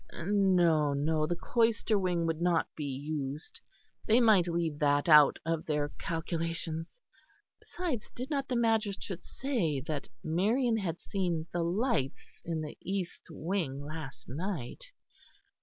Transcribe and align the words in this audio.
No, 0.25 0.93
no, 0.93 1.27
the 1.27 1.35
cloister 1.35 1.95
wing 1.99 2.25
would 2.25 2.41
not 2.41 2.67
be 2.75 2.85
used; 2.85 3.61
they 4.07 4.19
might 4.19 4.47
leave 4.47 4.79
that 4.79 5.07
out 5.07 5.37
of 5.45 5.67
their 5.67 5.89
calculations. 5.99 6.99
Besides, 7.59 8.09
did 8.09 8.31
not 8.31 8.47
the 8.47 8.55
magistrate 8.55 9.23
say 9.23 9.79
that 9.81 10.09
Marion 10.23 10.77
had 10.77 10.99
seen 10.99 11.45
the 11.53 11.61
lights 11.63 12.41
in 12.43 12.61
the 12.61 12.75
East 12.81 13.27
wing 13.29 13.79
last 13.79 14.27
night? 14.27 14.91